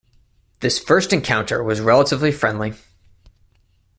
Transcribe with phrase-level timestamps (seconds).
[0.61, 2.73] This first encounter was relatively friendly.